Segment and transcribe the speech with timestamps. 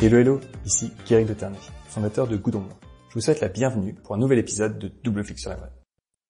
[0.00, 2.62] Hello hello, ici Guéric de Ternay, fondateur de Goudon.
[3.08, 5.72] Je vous souhaite la bienvenue pour un nouvel épisode de Double Clic sur la mode.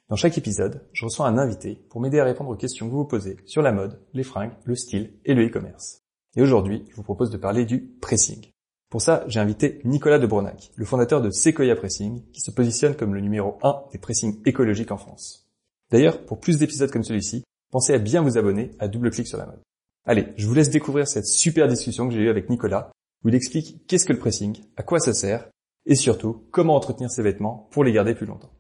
[0.09, 3.01] Dans chaque épisode, je reçois un invité pour m'aider à répondre aux questions que vous
[3.01, 6.01] vous posez sur la mode, les fringues, le style et le e-commerce.
[6.35, 8.53] Et aujourd'hui, je vous propose de parler du pressing.
[8.89, 12.97] Pour ça, j'ai invité Nicolas de Bronac, le fondateur de Sequoia Pressing, qui se positionne
[12.97, 15.47] comme le numéro 1 des pressings écologiques en France.
[15.91, 19.37] D'ailleurs, pour plus d'épisodes comme celui-ci, pensez à bien vous abonner à Double Clic sur
[19.37, 19.61] la mode.
[20.07, 22.91] Allez, je vous laisse découvrir cette super discussion que j'ai eue avec Nicolas,
[23.25, 25.49] où il explique qu'est-ce que le pressing, à quoi ça sert,
[25.87, 28.53] et surtout comment entretenir ses vêtements pour les garder plus longtemps.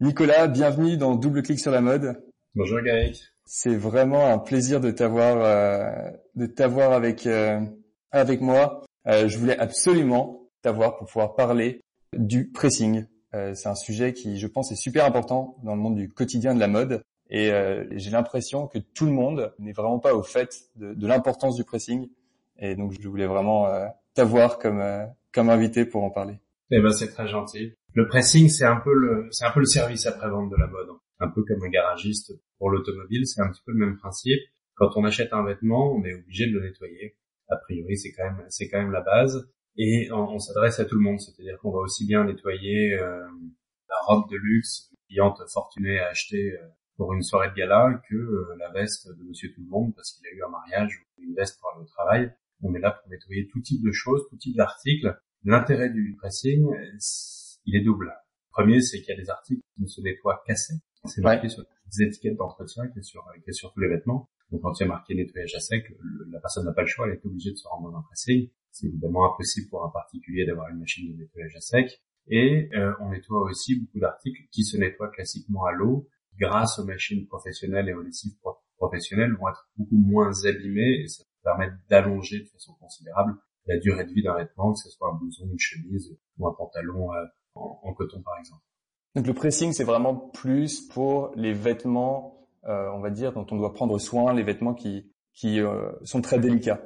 [0.00, 2.24] Nicolas, bienvenue dans Double Clic sur la mode.
[2.54, 3.14] Bonjour Gaël.
[3.44, 7.60] C'est vraiment un plaisir de t'avoir euh, de t'avoir avec euh,
[8.10, 8.84] avec moi.
[9.06, 11.80] Euh, je voulais absolument t'avoir pour pouvoir parler
[12.16, 13.06] du pressing.
[13.34, 16.54] Euh, c'est un sujet qui, je pense, est super important dans le monde du quotidien
[16.54, 17.02] de la mode.
[17.28, 21.06] Et euh, j'ai l'impression que tout le monde n'est vraiment pas au fait de, de
[21.06, 22.08] l'importance du pressing.
[22.60, 23.68] Et donc, je voulais vraiment
[24.14, 24.82] t'avoir comme
[25.32, 26.38] comme invité pour en parler.
[26.70, 27.74] Eh ben, c'est très gentil.
[27.94, 30.88] Le pressing, c'est un peu le, c'est un peu le service après-vente de la mode.
[31.18, 34.40] Un peu comme un garagiste pour l'automobile, c'est un petit peu le même principe.
[34.74, 37.16] Quand on achète un vêtement, on est obligé de le nettoyer.
[37.48, 39.50] A priori, c'est quand même, c'est quand même la base.
[39.76, 43.20] Et on, s'adresse à tout le monde, c'est-à-dire qu'on va aussi bien nettoyer euh,
[43.88, 48.14] la robe de luxe cliente fortunée a acheté euh, pour une soirée de gala que
[48.14, 51.22] euh, la veste de Monsieur Tout le Monde parce qu'il a eu un mariage ou
[51.22, 52.32] une veste pour aller au travail.
[52.62, 55.18] On est là pour nettoyer tout type de choses, tout type d'articles.
[55.44, 56.66] L'intérêt du pressing,
[57.64, 58.12] il est double.
[58.50, 60.74] Premier, c'est qu'il y a des articles qui ne se nettoient qu'assez.
[61.04, 64.28] C'est marqué sur les étiquettes d'entretien qui est sur, qui est sur tous les vêtements.
[64.50, 65.86] Donc quand il y a marqué nettoyage à sec,
[66.30, 68.50] la personne n'a pas le choix, elle est obligée de se rendre dans un pressing.
[68.70, 72.02] C'est évidemment impossible pour un particulier d'avoir une machine de nettoyage à sec.
[72.28, 76.84] Et euh, on nettoie aussi beaucoup d'articles qui se nettoient classiquement à l'eau, grâce aux
[76.84, 78.34] machines professionnelles et aux lessives
[78.76, 84.12] professionnelles vont être beaucoup moins et ça permet d'allonger de façon considérable la durée de
[84.12, 87.24] vie d'un vêtement, que ce soit un blouson, une chemise ou un pantalon euh,
[87.54, 88.62] en, coton par exemple.
[89.14, 93.56] Donc le pressing, c'est vraiment plus pour les vêtements, euh, on va dire, dont on
[93.56, 96.82] doit prendre soin, les vêtements qui, qui euh, sont très délicats.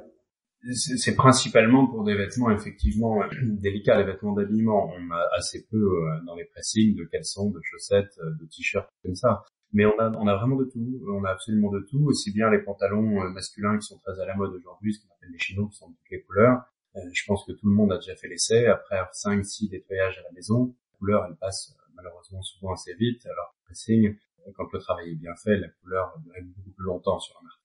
[0.73, 4.89] C'est principalement pour des vêtements effectivement délicats, les vêtements d'habillement.
[4.97, 5.87] On a assez peu
[6.25, 9.43] dans les pressings de caleçons, de chaussettes, de t-shirts comme ça.
[9.73, 11.01] Mais on a, vraiment de tout.
[11.09, 14.35] On a absolument de tout, aussi bien les pantalons masculins qui sont très à la
[14.35, 16.63] mode aujourd'hui, ce qu'on appelle les chinos, qui sont de toutes les couleurs,
[16.97, 18.67] euh, je pense que tout le monde a déjà fait l'essai.
[18.67, 23.25] Après 5-6 nettoyages à la maison, la couleur, elle passe euh, malheureusement souvent assez vite.
[23.25, 27.19] Alors, pressing, euh, quand le travail est bien fait, la couleur durer beaucoup plus longtemps
[27.19, 27.61] sur un article.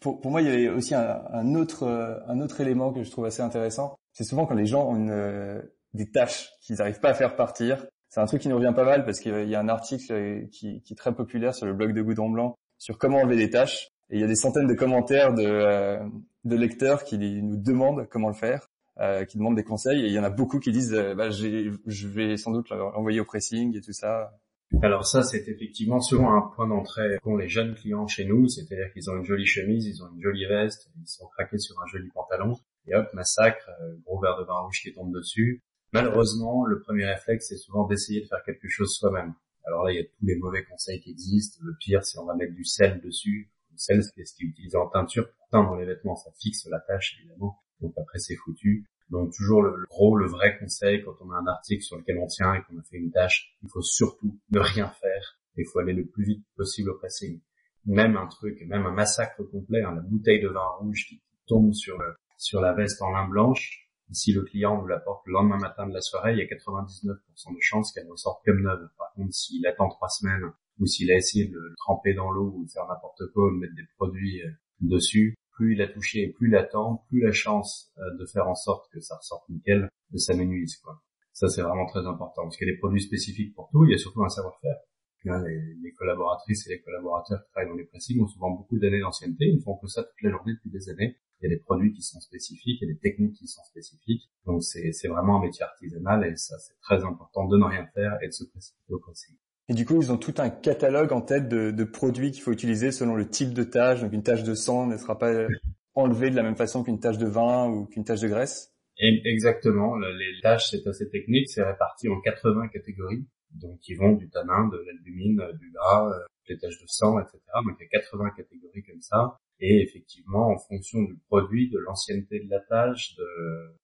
[0.00, 3.94] Pour, moi, il y a aussi un, autre, élément que je trouve assez intéressant.
[4.12, 5.62] C'est souvent quand les gens ont
[5.94, 7.86] des tâches qu'ils n'arrivent pas à faire partir.
[8.12, 10.82] C'est un truc qui nous revient pas mal parce qu'il y a un article qui,
[10.82, 13.88] qui, est très populaire sur le blog de Goudon Blanc sur comment enlever des tâches.
[14.10, 15.98] Et il y a des centaines de commentaires de,
[16.44, 18.68] de lecteurs qui nous demandent comment le faire,
[19.00, 21.30] euh, qui demandent des conseils, et il y en a beaucoup qui disent euh, bah,
[21.30, 24.38] je vais sans doute l'envoyer au pressing et tout ça.
[24.82, 28.92] Alors ça, c'est effectivement souvent un point d'entrée pour les jeunes clients chez nous, c'est-à-dire
[28.92, 31.86] qu'ils ont une jolie chemise, ils ont une jolie veste, ils sont craqués sur un
[31.86, 35.62] joli pantalon, et hop, massacre, euh, gros verre de vin rouge qui tombe dessus.
[35.92, 39.34] Malheureusement, le premier réflexe, c'est souvent d'essayer de faire quelque chose soi-même.
[39.64, 41.58] Alors là, il y a tous les mauvais conseils qui existent.
[41.62, 43.50] Le pire, c'est on va mettre du sel dessus.
[43.72, 46.16] Le sel, c'est ce qui est utilisé en teinture pour teindre les vêtements.
[46.16, 47.58] Ça fixe la tâche, évidemment.
[47.80, 48.86] Donc après, c'est foutu.
[49.10, 52.26] Donc toujours le, gros, le vrai conseil, quand on a un article sur lequel on
[52.26, 55.38] tient et qu'on a fait une tâche, il faut surtout ne rien faire.
[55.58, 57.38] Il faut aller le plus vite possible au pressing.
[57.84, 61.74] Même un truc, même un massacre complet, hein, la bouteille de vin rouge qui tombe
[61.74, 61.98] sur
[62.38, 63.81] sur la veste en lin blanche.
[64.12, 67.54] Si le client nous l'apporte le lendemain matin de la soirée, il y a 99%
[67.54, 68.88] de chances qu'elle ressorte comme neuve.
[68.98, 72.52] Par contre, s'il attend trois semaines ou s'il a essayé de le tremper dans l'eau
[72.56, 74.50] ou de faire n'importe quoi ou de mettre des produits euh,
[74.80, 78.54] dessus, plus il a touché, plus il attend, plus la chance euh, de faire en
[78.54, 81.00] sorte que ça ressorte nickel, s'amenuise quoi.
[81.32, 83.92] Ça c'est vraiment très important parce qu'il y a des produits spécifiques pour tout, il
[83.92, 84.76] y a surtout un savoir-faire.
[85.24, 88.98] Les, les, collaboratrices et les collaborateurs qui travaillent dans les pressings ont souvent beaucoup d'années
[88.98, 91.16] d'ancienneté, ils ne font que ça toute la journée depuis des années.
[91.42, 93.62] Il y a des produits qui sont spécifiques, il y a des techniques qui sont
[93.64, 94.30] spécifiques.
[94.46, 98.16] Donc c'est vraiment un métier artisanal et ça c'est très important de ne rien faire
[98.22, 99.34] et de se précipiter au pressing.
[99.68, 102.52] Et du coup, ils ont tout un catalogue en tête de, de produits qu'il faut
[102.52, 104.00] utiliser selon le type de tâche.
[104.00, 105.46] Donc une tâche de sang ne sera pas
[105.94, 108.72] enlevée de la même façon qu'une tâche de vin ou qu'une tâche de graisse.
[108.98, 109.96] exactement.
[109.96, 111.48] Les tâches, c'est assez technique.
[111.48, 113.26] C'est réparti en 80 catégories.
[113.50, 117.38] Donc qui vont du tanin, de l'albumine, du gras, euh, les taches de sang, etc.
[117.66, 119.38] Donc il y a 80 catégories comme ça.
[119.60, 123.14] Et effectivement, en fonction du produit, de l'ancienneté de la tâche,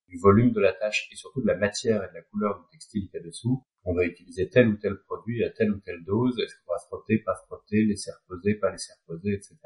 [0.09, 2.65] du volume de la tâche et surtout de la matière et de la couleur du
[2.73, 5.79] textile qu'il y a dessous, on va utiliser tel ou tel produit à telle ou
[5.79, 9.57] telle dose, est-ce qu'on va frotter, pas frotter, laisser reposer, pas laisser reposer, etc.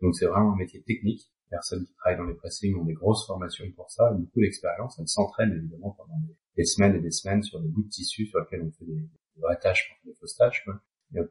[0.00, 3.26] Donc c'est vraiment un métier technique personnes qui travaillent dans les pressings ont des grosses
[3.26, 4.98] formations pour ça, beaucoup d'expérience.
[4.98, 6.18] Elles s'entraînent évidemment pendant
[6.56, 9.00] des, semaines et des semaines sur des bouts de tissu sur lesquels on fait des,
[9.00, 10.64] des vraies tâches, des fausses tâches,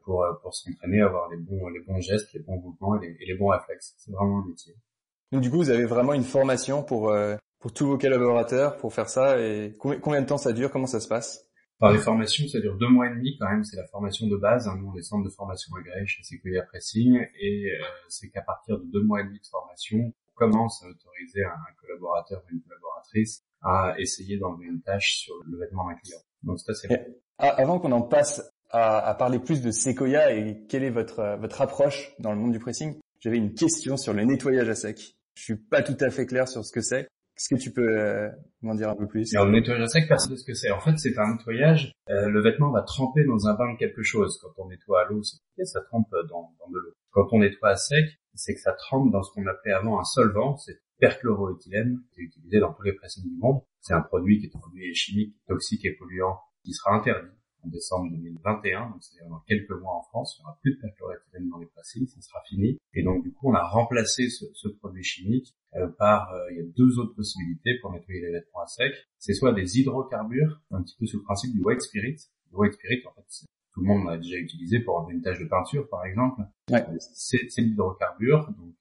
[0.04, 3.48] pour, pour s'entraîner, avoir les bons, les bons gestes, les bons mouvements et les, bons
[3.48, 3.94] réflexes.
[3.98, 4.74] C'est vraiment un métier.
[5.32, 8.92] Donc du coup, vous avez vraiment une formation pour euh, pour tous vos collaborateurs pour
[8.92, 10.70] faire ça et combien de temps ça dure?
[10.70, 11.46] Comment ça se passe?
[11.78, 14.36] Par les formations, ça dure deux mois et demi quand même, c'est la formation de
[14.36, 14.68] base.
[14.68, 14.76] Hein.
[14.78, 18.78] Nous, on est centre de formation agréé chez Sequoia Pressing et euh, c'est qu'à partir
[18.78, 22.60] de deux mois et demi de formation, on commence à autoriser un, collaborateur ou une
[22.60, 26.18] collaboratrice à essayer d'enlever une tâche sur le vêtement d'un client.
[26.42, 27.06] Donc ça, c'est
[27.38, 31.60] Avant qu'on en passe à, à, parler plus de Sequoia et quelle est votre, votre
[31.60, 35.16] approche dans le monde du pressing, j'avais une question sur le nettoyage à sec.
[35.34, 37.08] Je suis pas tout à fait clair sur ce que c'est.
[37.36, 38.28] Est-ce que tu peux euh,
[38.60, 39.34] m'en dire un peu plus?
[39.34, 40.70] Alors, Le nettoyage à sec, personne ne sait ce que c'est.
[40.70, 41.92] En fait, c'est un nettoyage.
[42.10, 44.38] Euh, le vêtement va tremper dans un bain de quelque chose.
[44.42, 46.92] Quand on nettoie à l'eau, ça trempe dans, dans de l'eau.
[47.10, 50.04] Quand on nettoie à sec, c'est que ça trempe dans ce qu'on appelait avant un
[50.04, 50.56] solvant.
[50.56, 53.62] C'est perchloroéthylène, qui est utilisé dans tous les pressings du monde.
[53.80, 58.10] C'est un produit qui est produit chimique, toxique et polluant, qui sera interdit en décembre
[58.10, 61.58] 2021, donc c'est-à-dire dans quelques mois en France, il n'y aura plus de perchloréthylène dans
[61.58, 62.78] les pressings, ça sera fini.
[62.94, 66.56] Et donc du coup, on a remplacé ce, ce produit chimique euh, par, euh, il
[66.58, 68.92] y a deux autres possibilités pour nettoyer les vêtements à sec.
[69.18, 72.16] C'est soit des hydrocarbures, un petit peu sous le principe du white spirit.
[72.52, 75.38] Le white spirit, en fait, tout le monde l'a déjà utilisé pour enlever une tache
[75.38, 76.42] de peinture, par exemple.
[76.70, 76.84] Ouais.
[76.88, 78.74] Euh, c'est l'hydrocarbure, donc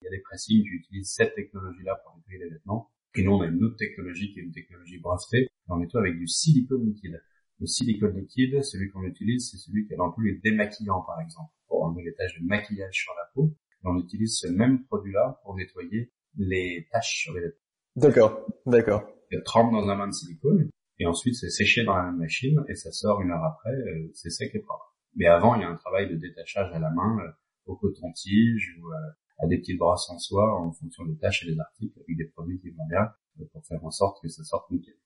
[0.00, 2.90] il y a des pressings qui utilisent cette technologie-là pour nettoyer les vêtements.
[3.14, 6.18] Et nous, on a une autre technologie qui est une technologie brevetée, on nettoie avec
[6.18, 7.22] du silicone liquide.
[7.62, 11.20] Le silicone liquide, celui qu'on utilise, c'est celui qui est dans tous les démaquillants, par
[11.20, 13.54] exemple, pour enlever les taches de maquillage sur la peau.
[13.54, 17.58] Et on utilise ce même produit-là pour nettoyer les taches sur les vêtements.
[17.94, 19.04] D'accord, d'accord.
[19.30, 22.64] Il trempe dans un bain de silicone, et ensuite c'est séché dans la même machine,
[22.68, 24.96] et ça sort une heure après, euh, c'est sec et propre.
[25.14, 27.30] Mais avant, il y a un travail de détachage à la main, euh,
[27.66, 28.96] au coton-tige ou euh,
[29.38, 32.24] à des petites brosses en soie, en fonction des tâches et des articles, avec des
[32.24, 33.08] produits qui vont bien,
[33.52, 34.96] pour faire en sorte que ça sorte nickel.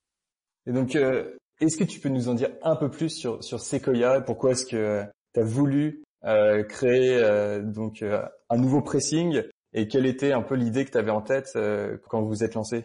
[0.64, 0.96] Et donc,
[1.60, 4.20] est-ce que tu peux nous en dire un peu plus sur, sur Sequoia?
[4.20, 9.42] Pourquoi est-ce que tu as voulu euh, créer euh, donc euh, un nouveau pressing?
[9.72, 11.58] Et quelle était un peu l'idée que tu avais en tête
[12.08, 12.84] quand vous êtes lancé?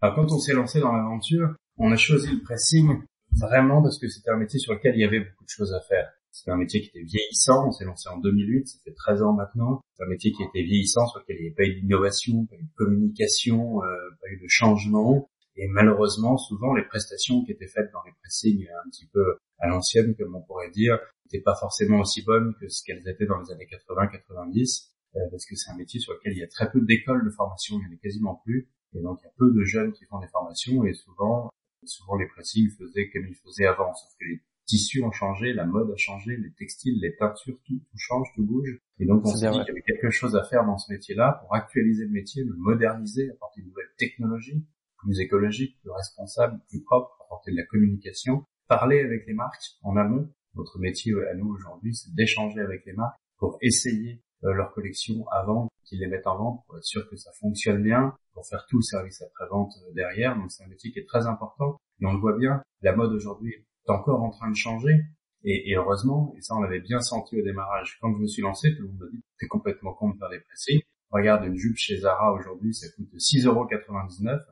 [0.00, 3.02] Quand on s'est lancé dans l'aventure, on a choisi le pressing
[3.40, 5.80] vraiment parce que c'était un métier sur lequel il y avait beaucoup de choses à
[5.80, 6.10] faire.
[6.30, 9.32] C'était un métier qui était vieillissant, on s'est lancé en 2008, ça fait 13 ans
[9.32, 9.80] maintenant.
[9.96, 12.56] C'est un métier qui était vieillissant, sur lequel il n'y avait pas eu d'innovation, pas
[12.56, 15.28] eu de communication, pas eu de changement.
[15.60, 19.66] Et malheureusement, souvent, les prestations qui étaient faites dans les pressings un petit peu à
[19.66, 23.40] l'ancienne, comme on pourrait dire, n'étaient pas forcément aussi bonnes que ce qu'elles étaient dans
[23.40, 26.70] les années 80-90, euh, parce que c'est un métier sur lequel il y a très
[26.70, 29.32] peu d'écoles de formation, il n'y en a quasiment plus, et donc il y a
[29.36, 31.50] peu de jeunes qui font des formations, et souvent,
[31.84, 35.66] souvent les pressings faisaient comme ils faisaient avant, sauf que les tissus ont changé, la
[35.66, 38.78] mode a changé, les textiles, les peintures, tout, tout change, tout bouge.
[39.00, 41.40] Et donc on s'est dit qu'il y avait quelque chose à faire dans ce métier-là
[41.40, 44.62] pour actualiser le métier, le moderniser, apporter de nouvelles technologies
[44.98, 49.96] plus écologique, plus responsable, plus propre, apporter de la communication, parler avec les marques en
[49.96, 50.30] amont.
[50.54, 55.26] Notre métier à nous aujourd'hui, c'est d'échanger avec les marques pour essayer euh, leur collection
[55.28, 58.66] avant qu'ils les mettent en vente, pour être sûr que ça fonctionne bien, pour faire
[58.68, 60.36] tout le service après-vente euh, derrière.
[60.36, 61.76] Donc c'est un métier qui est très important.
[62.00, 64.96] Et on le voit bien, la mode aujourd'hui est encore en train de changer.
[65.44, 68.42] Et, et, heureusement, et ça on l'avait bien senti au démarrage, quand je me suis
[68.42, 70.82] lancé, tout le monde m'a dit, t'es complètement con de faire des pressings.
[71.10, 74.44] Regarde une jupe chez Zara aujourd'hui, ça coûte 6,99€.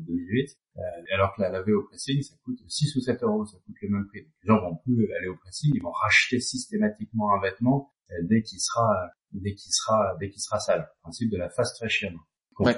[0.00, 0.80] 2008, euh,
[1.14, 3.88] alors que la laver au pressing, ça coûte 6 ou 7 euros, ça coûte le
[3.88, 4.20] même prix.
[4.20, 8.42] les gens vont plus aller au pressing, ils vont racheter systématiquement un vêtement euh, dès
[8.42, 10.80] qu'il sera, dès qu'il sera, dès qu'il sera sale.
[10.80, 12.12] Le principe de la fast fashion.
[12.58, 12.76] Ouais,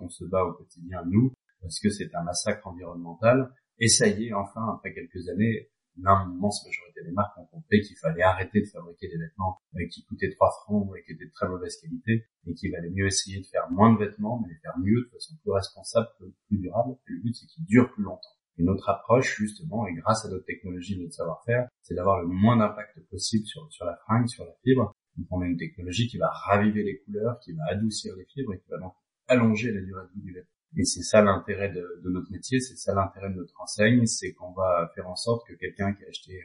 [0.00, 3.52] on se bat au quotidien, nous, parce que c'est un massacre environnemental.
[3.78, 7.96] Et ça y est, enfin, après quelques années, l'immense majorité des marques ont compris qu'il
[7.96, 9.60] fallait arrêter de fabriquer des vêtements
[9.90, 13.06] qui coûtaient 3 francs et qui étaient de très mauvaise qualité et qu'il valait mieux
[13.06, 16.58] essayer de faire moins de vêtements mais les faire mieux de façon plus responsable, plus
[16.58, 16.96] durable.
[17.08, 18.34] Et le but c'est qu'ils durent plus longtemps.
[18.58, 22.28] Et notre approche justement, et grâce à notre technologie et notre savoir-faire, c'est d'avoir le
[22.28, 24.94] moins d'impact possible sur, sur la fringue, sur la fibre.
[25.16, 28.54] Donc on a une technologie qui va raviver les couleurs, qui va adoucir les fibres
[28.54, 28.94] et qui va donc
[29.26, 30.53] allonger la durée de vie du vêtement.
[30.76, 34.52] Et c'est ça l'intérêt de, notre métier, c'est ça l'intérêt de notre enseigne, c'est qu'on
[34.52, 36.42] va faire en sorte que quelqu'un qui a acheté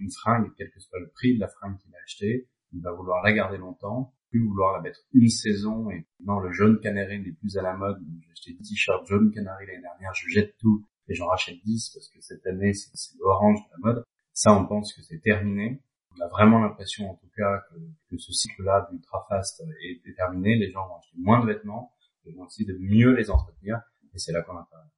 [0.00, 2.92] une fringue, quel que soit le prix de la fringue qu'il a acheté, il va
[2.92, 5.90] vouloir la garder longtemps, plus vouloir la mettre une saison.
[5.90, 7.98] Et non, le jaune canari n'est plus à la mode.
[8.20, 11.90] J'ai acheté 10 t-shirts jaune canari l'année dernière, je jette tout et j'en rachète 10
[11.94, 14.04] parce que cette année c'est l'orange de la mode.
[14.32, 15.80] Ça, on pense que c'est terminé.
[16.18, 17.76] On a vraiment l'impression, en tout cas, que,
[18.10, 20.56] que ce cycle-là d'ultra fast est, est terminé.
[20.56, 21.92] Les gens vont acheter moins de vêtements
[22.26, 23.80] de mieux les entretenir.
[24.14, 24.88] Et c'est là qu'on parlé.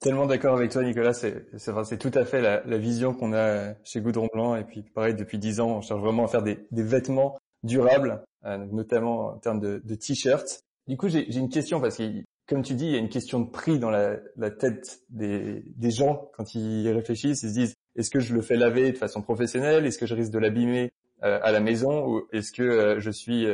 [0.00, 1.12] Tellement d'accord avec toi, Nicolas.
[1.12, 4.56] C'est, c'est, tout à fait la, vision qu'on a chez Goudron Blanc.
[4.56, 8.24] Et puis, pareil, depuis dix ans, on cherche vraiment à faire des, des vêtements durables,
[8.44, 10.64] euh, notamment en termes de, t-shirts.
[10.88, 12.02] Du coup, j'ai une question parce que,
[12.48, 14.18] comme tu dis, il y a une question de prix dans la,
[14.50, 17.44] tête des, gens quand ils réfléchissent.
[17.44, 19.86] Ils se disent, est-ce que je le fais laver de façon professionnelle?
[19.86, 20.90] Est-ce que je risque de l'abîmer
[21.22, 22.08] euh, à la maison?
[22.08, 23.46] Ou est-ce que euh, je suis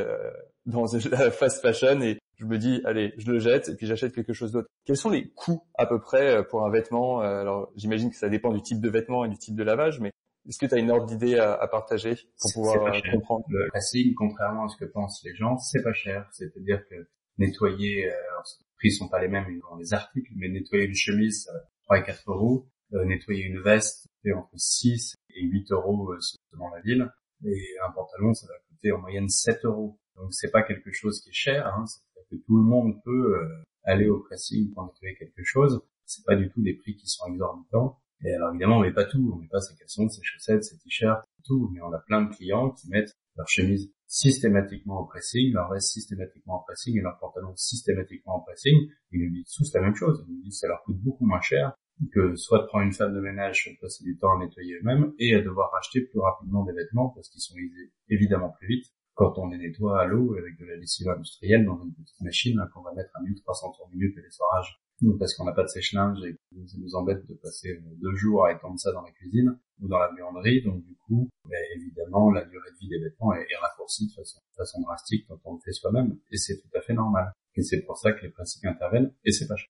[0.64, 4.14] dans la fast fashion et je me dis allez je le jette et puis j'achète
[4.14, 4.68] quelque chose d'autre.
[4.85, 8.52] Quels sont les coûts à peu près pour un vêtement Alors j'imagine que ça dépend
[8.52, 10.12] du type de vêtement et du type de lavage, mais
[10.49, 13.45] est-ce que tu as une ordre d'idée à, à, partager pour pouvoir comprendre?
[13.50, 16.26] Le pressing, contrairement à ce que pensent les gens, c'est pas cher.
[16.33, 16.95] C'est-à-dire que
[17.37, 21.52] nettoyer, les prix sont pas les mêmes dans les articles, mais nettoyer une chemise, ça
[21.52, 22.66] va 3 et 4 euros.
[22.92, 27.11] nettoyer une veste, c'est entre 6 et 8 euros selon la ville.
[27.45, 29.99] Et un pantalon, ça va coûter en moyenne 7 euros.
[30.16, 31.85] Donc c'est pas quelque chose qui est cher, hein.
[31.87, 35.80] c'est que tout le monde peut euh, aller au pressing pour nettoyer quelque chose.
[36.04, 37.99] C'est pas du tout des prix qui sont exorbitants.
[38.25, 40.78] Et alors évidemment, on met pas tout, on met pas ses caleçons, ses chaussettes, ses
[40.78, 45.52] t-shirts, tout, mais on a plein de clients qui mettent leur chemise systématiquement au pressing,
[45.52, 48.75] leur veste systématiquement au pressing et leur pantalon systématiquement au pressing.
[49.12, 50.25] Ils nous disent tous la même chose.
[50.26, 51.75] Ils nous disent que ça leur coûte beaucoup moins cher
[52.12, 55.35] que soit de prendre une femme de ménage, passer du temps à nettoyer eux-mêmes, et
[55.35, 58.87] à devoir acheter plus rapidement des vêtements parce qu'ils sont usés évidemment plus vite
[59.18, 62.56] quand on les nettoie à l'eau avec de la lessive industrielle dans une petite machine
[62.72, 64.80] qu'on va mettre à 1300 tours minute et l'essorage.
[65.18, 68.46] Parce qu'on n'a pas de sèche-linge et que ça nous embête de passer deux jours
[68.46, 70.62] à étendre ça dans la cuisine ou dans la buanderie.
[70.62, 74.38] Donc du coup, ben, évidemment, la durée de vie des vêtements est, raccourcie de façon,
[74.38, 76.16] de façon drastique quand on le fait soi-même.
[76.30, 77.32] Et c'est tout à fait normal.
[77.56, 79.68] Et c'est pour ça que les pratiques interviennent et c'est pas cher.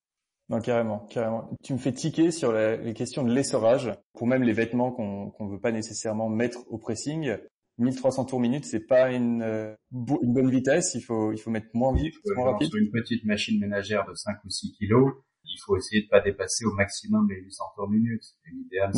[0.51, 1.51] Non, carrément, carrément.
[1.63, 5.51] Tu me fais tiquer sur les questions de l'essorage, pour même les vêtements qu'on ne
[5.51, 7.37] veut pas nécessairement mettre au pressing.
[7.79, 10.95] 1300 tours minute, c'est pas une, euh, une bonne vitesse.
[10.95, 12.69] Il faut, il faut mettre moins vite, moins rapide.
[12.69, 16.21] Sur une petite machine ménagère de 5 ou 6 kilos, il faut essayer de pas
[16.21, 18.23] dépasser au maximum les 800 tours minute.
[18.53, 18.93] L'idéal,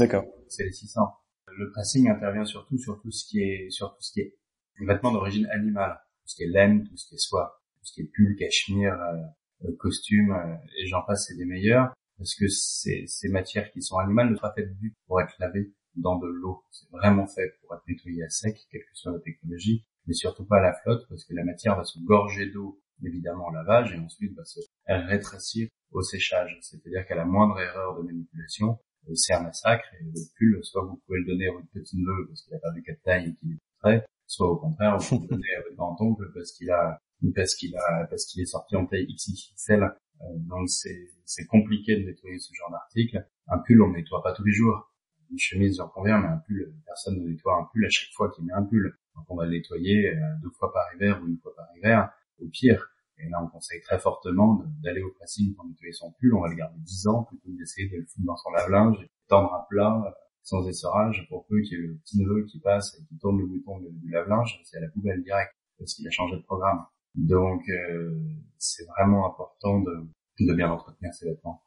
[0.48, 1.00] c'est les 600.
[1.46, 4.36] Le pressing intervient surtout sur tout ce qui est, sur tout ce qui est
[4.80, 7.92] vêtements d'origine animale, tout ce qui est laine, tout ce qui est soie, tout ce
[7.92, 12.34] qui est pull, cachemire, euh, euh, costumes euh, et j'en passe, c'est des meilleurs parce
[12.34, 15.72] que ces, ces matières qui sont animales ne sont pas faites du pour être lavées
[16.00, 16.64] dans de l'eau.
[16.70, 20.44] C'est vraiment fait pour être nettoyé à sec, quelle que soit la technologie, mais surtout
[20.44, 23.92] pas à la flotte parce que la matière va se gorger d'eau évidemment au lavage
[23.92, 26.58] et ensuite va se rétrécir au séchage.
[26.62, 28.78] C'est-à-dire qu'à la moindre erreur de manipulation,
[29.14, 32.26] c'est un massacre et votre pull, soit vous pouvez le donner à votre petit neveu
[32.28, 35.22] parce qu'il a perdu quatre tailles et qu'il est prêt, soit au contraire, vous pouvez
[35.22, 37.00] le donner à votre grand-oncle parce qu'il a
[37.34, 39.82] parce qu'il a parce qu'il est sorti en taille XXL.
[39.82, 43.26] Euh, donc c'est compliqué de nettoyer ce genre d'article.
[43.48, 44.89] Un pull, on ne nettoie pas tous les jours.
[45.30, 48.30] Une chemise, j'en conviens, mais un pull, personne ne nettoie un pull à chaque fois
[48.30, 48.96] qu'il met un pull.
[49.14, 52.10] Donc on va le nettoyer euh, deux fois par hiver ou une fois par hiver,
[52.38, 52.90] au pire.
[53.18, 56.34] Et là, on conseille très fortement d'aller au pressing pour nettoyer son pull.
[56.34, 58.96] On va le garder 10 ans plutôt que d'essayer de le foutre dans son lave-linge
[59.02, 60.10] et tendre à plat euh,
[60.42, 63.38] sans essorage pour peu qu'il y ait le petit neveu qui passe et qui tourne
[63.38, 66.84] le bouton du lave-linge, c'est à la poubelle direct parce qu'il a changé de programme.
[67.14, 68.18] Donc euh,
[68.58, 70.06] c'est vraiment important de,
[70.40, 71.62] de bien entretenir ses vêtements.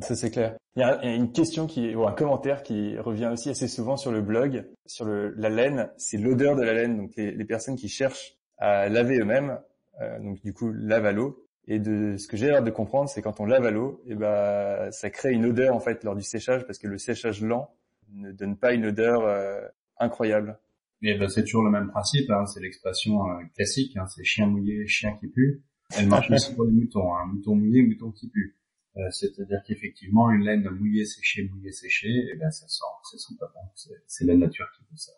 [0.00, 0.56] Ça c'est clair.
[0.76, 4.10] Il y, a, une question qui, ou un commentaire qui revient aussi assez souvent sur
[4.10, 5.90] le blog, sur le, la laine.
[5.96, 6.96] C'est l'odeur de la laine.
[6.96, 9.60] Donc les, les, personnes qui cherchent à laver eux-mêmes,
[10.00, 11.46] euh, donc du coup lave à l'eau.
[11.66, 14.12] Et de ce que j'ai l'air de comprendre, c'est quand on lave à l'eau, et
[14.12, 17.40] eh ben ça crée une odeur en fait lors du séchage parce que le séchage
[17.40, 17.74] lent
[18.12, 19.62] ne donne pas une odeur euh,
[19.98, 20.58] incroyable.
[21.02, 24.46] Et ben, c'est toujours le même principe, hein, c'est l'expression euh, classique, hein, c'est chien
[24.46, 25.62] mouillé, chien qui pue.
[25.96, 28.56] Elle marche aussi pour les moutons, hein, mouton mouillé, mouton qui pue.
[28.96, 33.18] Euh, c'est-à-dire qu'effectivement, une laine mouillée, séchée, mouillée, séchée, et eh ben ça sent, ça
[33.18, 33.60] sent pas bon.
[34.06, 35.12] C'est la nature qui fait ça.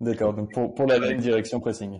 [0.00, 0.34] D'accord.
[0.34, 1.98] Donc pour, pour la laine, direction pressing.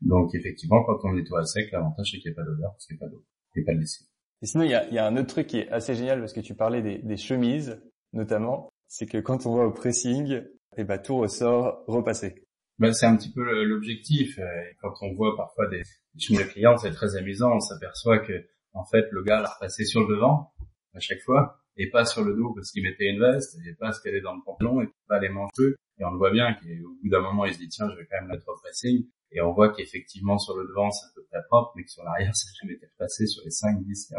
[0.00, 2.86] Donc effectivement, quand on nettoie à sec, l'avantage c'est qu'il n'y a pas d'odeur parce
[2.86, 4.06] qu'il n'y a pas d'eau, il n'y a pas de lessive.
[4.42, 6.32] Et sinon, il y a, y a, un autre truc qui est assez génial parce
[6.32, 7.80] que tu parlais des, des chemises,
[8.12, 10.42] notamment, c'est que quand on va au pressing,
[10.76, 12.46] eh ben, tout ressort repassé.
[12.78, 14.38] Ben, c'est un petit peu l'objectif.
[14.38, 14.44] Euh,
[14.80, 15.82] quand on voit parfois des,
[16.18, 17.54] chemises de clients, c'est très amusant.
[17.54, 20.52] On s'aperçoit que en fait le gars l'a repassé sur le devant
[20.96, 23.92] à chaque fois et pas sur le dos parce qu'il mettait une veste et pas
[23.92, 25.50] ce qu'elle est dans le pantalon et pas les manches
[25.98, 28.06] et on le voit bien qu'au bout d'un moment il se dit tiens je vais
[28.06, 29.06] quand même mettre au pressing.
[29.32, 32.04] Et on voit qu'effectivement sur le devant c'est un peu très propre mais que sur
[32.04, 33.26] l'arrière ça n'a jamais été repassé.
[33.26, 34.12] Sur les 5, 10,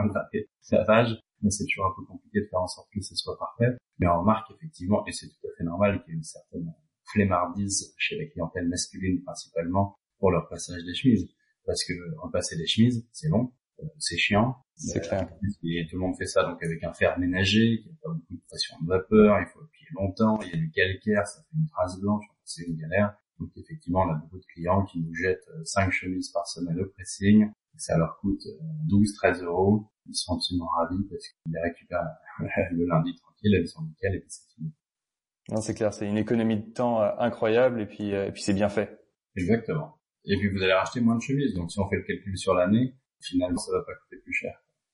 [0.69, 1.19] 15 page.
[1.41, 3.77] Mais c'est toujours un peu compliqué de faire en sorte que ce soit parfait.
[3.99, 6.73] Mais on remarque effectivement et c'est tout à fait normal qu'il y ait une certaine
[7.13, 11.29] flemmardise chez la clientèle masculine principalement pour leur passage des chemises.
[11.65, 11.93] Parce que
[12.23, 13.56] repasser des chemises, c'est long, euh,
[13.99, 14.55] c'est chiant.
[14.75, 15.27] C'est clair.
[15.63, 18.35] Et tout le monde fait ça donc avec un fer ménager qui n'a pas beaucoup
[18.35, 21.57] de pression de vapeur, il faut appuyer longtemps, il y a du calcaire, ça fait
[21.57, 23.17] une trace blanche, c'est une galère.
[23.39, 26.79] Donc effectivement, on a beaucoup de clients qui nous jettent 5 euh, chemises par semaine
[26.79, 28.41] au pressing, ça leur coûte
[28.87, 29.87] 12, euh, 13 euros.
[30.07, 32.07] Ils sont absolument ravis parce qu'ils les récupèrent
[32.71, 34.73] le lundi tranquille, elles sont nickel et puis c'est fini.
[35.49, 38.41] Non, c'est clair, c'est une économie de temps euh, incroyable et puis euh, et puis
[38.41, 38.99] c'est bien fait.
[39.35, 39.99] Exactement.
[40.25, 41.53] Et puis vous allez racheter moins de chemises.
[41.53, 42.95] Donc si on fait le calcul sur l'année,
[43.27, 44.53] finalement, ça va pas coûter plus cher.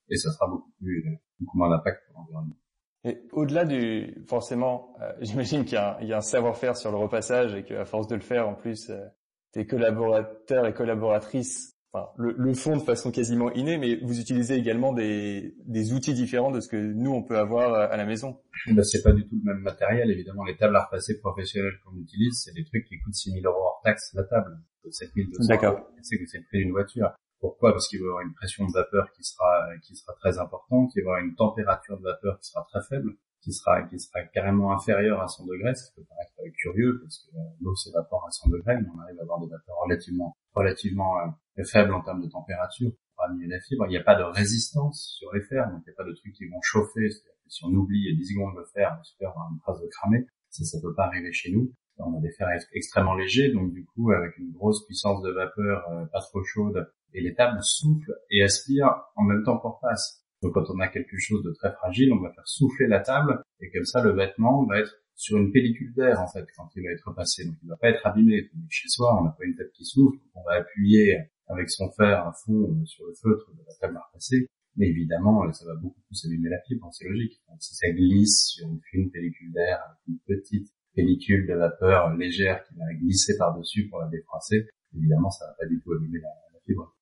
[0.09, 1.05] Et ça sera beaucoup plus,
[1.39, 2.57] beaucoup moins d'impact pour l'environnement.
[3.05, 7.63] Et au-delà du, forcément, euh, j'imagine qu'il y a un, savoir-faire sur le repassage et
[7.63, 9.05] qu'à force de le faire, en plus, euh,
[9.51, 14.55] tes collaborateurs et collaboratrices enfin, le, le, font de façon quasiment innée, mais vous utilisez
[14.55, 18.05] également des, des, outils différents de ce que nous on peut avoir euh, à la
[18.05, 18.39] maison.
[18.67, 20.43] Ben, c'est pas du tout le même matériel, évidemment.
[20.43, 23.63] Les tables à repasser professionnelles qu'on utilise, c'est des trucs qui coûtent 6 000 euros
[23.63, 24.57] hors taxe la table,
[24.89, 25.87] 7200 D'accord.
[26.01, 27.11] C'est que c'est le prix d'une voiture.
[27.43, 27.73] Pourquoi?
[27.73, 30.93] Parce qu'il va y avoir une pression de vapeur qui sera qui sera très importante,
[30.95, 33.99] il va y avoir une température de vapeur qui sera très faible, qui sera qui
[33.99, 37.75] sera carrément inférieure à 100 degrés, ce qui peut paraître curieux parce que euh, l'eau
[37.75, 41.93] s'évapore à 100 degrés, mais on arrive à avoir des vapeurs relativement relativement euh, faibles
[41.93, 43.87] en termes de température pour amener la fibre.
[43.87, 46.15] Il n'y a pas de résistance sur les fers, donc il n'y a pas de
[46.15, 47.09] trucs qui vont chauffer.
[47.49, 50.25] Si on oublie 10 secondes de fer, le fer va une trace de cramer.
[50.47, 51.73] Ça, ça peut pas arriver chez nous.
[51.97, 55.87] On a des fers extrêmement légers, donc du coup, avec une grosse puissance de vapeur,
[55.91, 60.23] euh, pas trop chaude, et les tables soufflent et aspirent en même temps qu'on repasse.
[60.41, 63.41] Donc quand on a quelque chose de très fragile, on va faire souffler la table
[63.61, 66.83] et comme ça le vêtement va être sur une pellicule d'air en fait quand il
[66.83, 67.45] va être repassé.
[67.45, 68.49] Donc il va pas être abîmé.
[68.69, 72.27] chez soi, on n'a pas une table qui souffle, on va appuyer avec son fer
[72.27, 74.47] à fond euh, sur le feutre de la table à repasser.
[74.75, 77.41] Mais évidemment, euh, ça va beaucoup plus abîmer la fibre, c'est logique.
[77.59, 82.63] Si ça glisse sur une fine pellicule d'air avec une petite pellicule de vapeur légère
[82.63, 86.29] qui va glisser par-dessus pour la défroisser, évidemment, ça va pas du tout abîmer la,
[86.53, 86.93] la fibre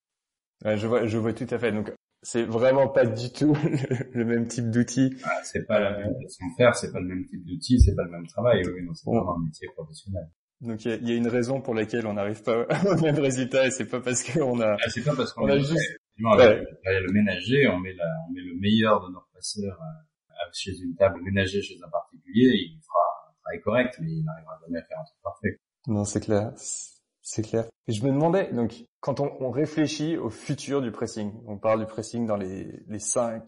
[0.63, 1.71] je vois, je vois tout à fait.
[1.71, 3.55] Donc, c'est vraiment pas du tout
[4.13, 5.15] le même type d'outil.
[5.23, 7.95] Ah, c'est pas la même façon de faire, c'est pas le même type d'outil, c'est
[7.95, 8.61] pas le même travail.
[8.65, 10.27] Oui, non, c'est vraiment un métier professionnel.
[10.61, 13.71] Donc il y, a une raison pour laquelle on n'arrive pas au même résultat et
[13.71, 14.73] c'est pas parce qu'on a.
[14.73, 15.99] Ah, c'est pas parce qu'on a juste.
[16.19, 16.63] Ouais.
[16.85, 20.93] Le ménager, on met la, on met le meilleur de nos passeurs euh, chez une
[20.95, 22.79] table ménagée chez un particulier, il
[23.61, 25.59] correct, mais il n'arrivera jamais à faire un truc parfait.
[25.87, 26.53] Non, c'est clair.
[27.21, 27.65] C'est clair.
[27.87, 32.25] Je me demandais, donc, quand on, réfléchit au futur du pressing, on parle du pressing
[32.25, 33.43] dans les, les 5,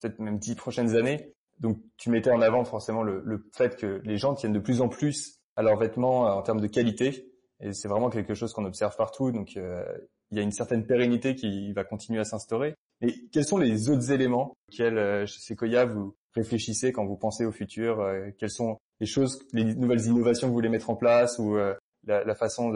[0.00, 4.16] peut-être même 10 prochaines années, donc tu mettais en avant forcément le, fait que les
[4.16, 7.72] gens tiennent de plus en plus à leurs vêtements euh, en termes de qualité, et
[7.72, 9.84] c'est vraiment quelque chose qu'on observe partout, donc euh,
[10.30, 12.74] il y a une certaine pérennité qui va continuer à s'instaurer.
[13.00, 17.44] Et quels sont les autres éléments auxquels euh, chez Sequoia vous réfléchissez quand vous pensez
[17.44, 18.04] au futur
[18.38, 22.24] Quelles sont les choses, les nouvelles innovations que vous voulez mettre en place ou la,
[22.24, 22.70] la façon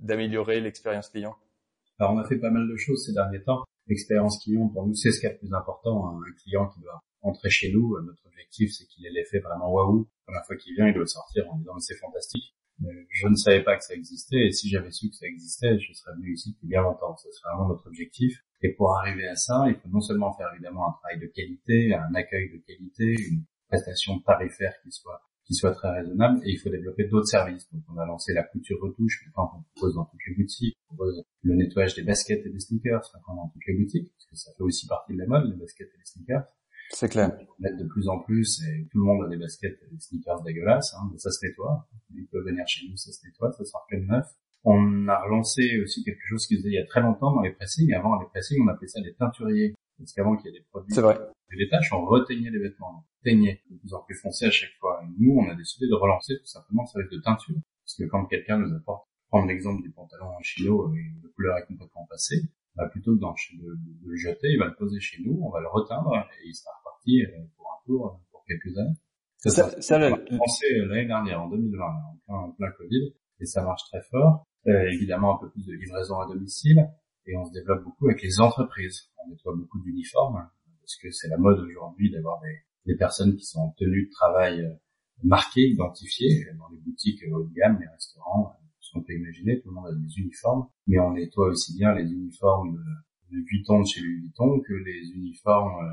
[0.00, 1.34] d'améliorer l'expérience client?
[1.98, 3.64] Alors on a fait pas mal de choses ces derniers temps.
[3.86, 6.08] L'expérience client pour nous c'est ce qui est le plus important.
[6.08, 10.06] Un client qui doit entrer chez nous, notre objectif c'est qu'il ait l'effet vraiment waouh.
[10.28, 12.54] La fois qu'il vient, il doit sortir en disant c'est fantastique.
[12.80, 15.92] je ne savais pas que ça existait et si j'avais su que ça existait, je
[15.92, 17.16] serais venu ici depuis bien longtemps.
[17.16, 18.44] Ce serait vraiment notre objectif.
[18.62, 21.94] Et pour arriver à ça, il faut non seulement faire évidemment un travail de qualité,
[21.94, 26.58] un accueil de qualité, une prestation tarifaire qui soit qui soit très raisonnable et il
[26.58, 27.70] faut développer d'autres services.
[27.72, 30.96] Donc on a lancé la couture retouche, maintenant on propose dans toutes les boutiques, on
[30.96, 34.36] propose le nettoyage des baskets et des sneakers maintenant dans toutes les boutiques, parce que
[34.36, 36.44] ça fait aussi partie de la mode, les baskets et les sneakers.
[36.90, 37.36] C'est clair.
[37.40, 40.00] On met de plus en plus et tout le monde a des baskets et des
[40.00, 41.88] sneakers dégueulasses, hein, mais ça se nettoie.
[42.14, 44.26] Ils peuvent venir chez nous, ça se nettoie, ça sort que neuf.
[44.64, 47.52] On a relancé aussi quelque chose qui faisait il y a très longtemps dans les
[47.52, 47.92] pressings.
[47.94, 49.74] Avant les pressings, on appelait ça des teinturiers.
[49.98, 51.18] Parce qu'avant qu'il y ait des produits C'est vrai.
[51.56, 53.04] des tâches, on reteignait les vêtements.
[53.06, 55.00] On teignait de plus en plus foncé à chaque fois.
[55.02, 57.56] Et nous, on a décidé de relancer tout simplement le service de teinture.
[57.84, 61.58] Parce que quand quelqu'un nous apporte, prendre l'exemple du pantalon en chino et la couleur
[61.58, 62.42] est complètement passée,
[62.76, 65.50] bah plutôt que de, de, de, le jeter, il va le poser chez nous, on
[65.50, 68.96] va le reteindre et il sera reparti euh, pour un tour euh, pour quelques années.
[69.38, 73.14] Ça, ça, ça, a commencé euh, l'année dernière, en 2020, en plein, en plein Covid,
[73.40, 74.46] et ça marche très fort.
[74.66, 76.88] Euh, évidemment, un peu plus de livraison à domicile,
[77.26, 79.10] et on se développe beaucoup avec les entreprises.
[79.24, 80.48] On nettoie beaucoup d'uniformes,
[80.80, 84.60] parce que c'est la mode aujourd'hui d'avoir des, personnes qui sont en tenue de travail
[84.60, 84.72] euh,
[85.22, 89.68] marquées, identifiées, dans les boutiques haut de gamme, les restaurants, ce qu'on peut imaginer, tout
[89.68, 92.76] le monde a des uniformes, mais on nettoie aussi bien les uniformes
[93.30, 95.84] de, Vuitton de chez Louis Vuitton que les uniformes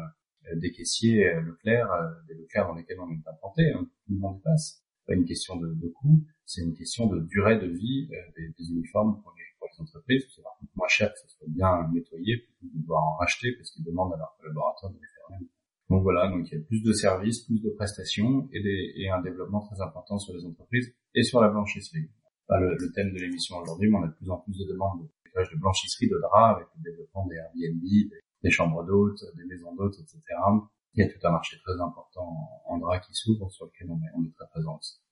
[0.52, 1.90] euh, des caissiers euh, Leclerc,
[2.28, 4.84] des Leclerc dans lesquels on est implanté, hein, tout le monde passe.
[5.08, 9.22] Pas une question de coût, c'est une question de durée de vie des, des uniformes
[9.22, 9.44] pour les
[9.78, 13.04] les entreprises, c'est beaucoup moins cher que ça soit bien nettoyé plutôt que de devoir
[13.04, 15.48] en racheter parce qu'ils demandent à leurs collaborateurs de les faire eux
[15.90, 19.62] Donc voilà, donc il y a plus de services, plus de prestations et, un développement
[19.62, 22.10] très important sur les entreprises et sur la blanchisserie.
[22.48, 25.02] Pas le, thème de l'émission aujourd'hui, mais on a de plus en plus de demandes
[25.02, 27.82] de de blanchisserie de draps avec le développement des Airbnb,
[28.44, 30.22] des, chambres d'hôtes, des maisons d'hôtes, etc.
[30.94, 33.98] Il y a tout un marché très important en, draps qui s'ouvre sur lequel on
[33.98, 35.03] est, on est très présent aussi.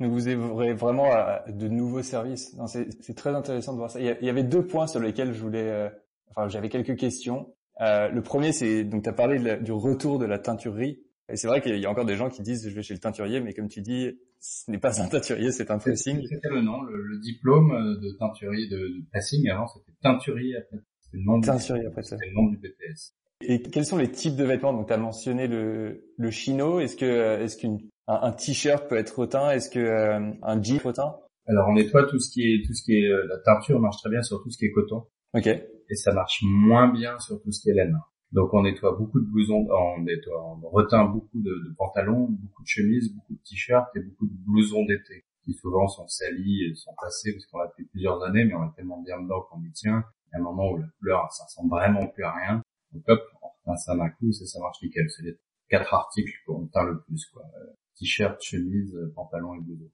[0.00, 2.56] Donc vous ouvrez vraiment à de nouveaux services.
[2.66, 4.00] C'est très intéressant de voir ça.
[4.00, 5.88] Il y avait deux points sur lesquels je voulais, euh,
[6.30, 7.54] enfin j'avais quelques questions.
[7.80, 11.00] Euh, le premier, c'est donc tu as parlé du retour de la teinturerie.
[11.28, 13.00] Et c'est vrai qu'il y a encore des gens qui disent je vais chez le
[13.00, 16.20] teinturier, mais comme tu dis, ce n'est pas un teinturier, c'est un pressing.
[16.28, 17.70] C'était le nom, le, diplôme
[18.02, 19.48] de teinturier de, de pressing.
[19.48, 21.48] Avant c'était teinturier après C'était le nom du,
[21.86, 22.16] après ça.
[22.16, 23.14] C'était le nom du BTS.
[23.46, 24.72] Et quels sont les types de vêtements?
[24.72, 26.80] Donc, tu as mentionné le, le chino.
[26.80, 31.16] Est-ce que est-ce qu'un un, t-shirt peut être reteint Est-ce que euh, un jean reteint
[31.46, 33.96] Alors, on nettoie tout ce qui est tout ce qui est euh, la teinture marche
[33.98, 35.06] très bien sur tout ce qui est coton.
[35.34, 35.46] Ok.
[35.46, 37.98] Et ça marche moins bien sur tout ce qui est laine.
[38.32, 42.62] Donc on nettoie beaucoup de blousons, on nettoie, on reteint beaucoup de, de pantalons, beaucoup
[42.62, 46.74] de chemises, beaucoup de t-shirts et beaucoup de blousons d'été qui souvent sont salis et
[46.74, 49.62] sont tassés parce qu'on l'a depuis plusieurs années, mais on est tellement bien dedans qu'on
[49.62, 50.02] y tient.
[50.26, 52.62] Il y a un moment où la couleur, ça ressemble vraiment plus à rien.
[52.92, 55.08] Donc hop, on reteint ça d'un coup, ça, ça marche nickel.
[55.10, 55.38] C'est les
[55.68, 57.42] quatre articles qu'on teint le plus, quoi.
[57.94, 59.90] Euh, t-shirt, chemise, pantalon et blouson.